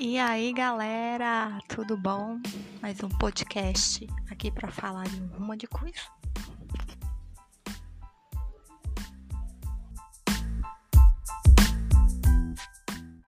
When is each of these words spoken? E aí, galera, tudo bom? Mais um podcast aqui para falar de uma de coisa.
E 0.00 0.16
aí, 0.16 0.52
galera, 0.52 1.58
tudo 1.66 1.96
bom? 1.96 2.40
Mais 2.80 3.02
um 3.02 3.08
podcast 3.08 4.06
aqui 4.30 4.48
para 4.48 4.70
falar 4.70 5.08
de 5.08 5.20
uma 5.36 5.56
de 5.56 5.66
coisa. 5.66 5.98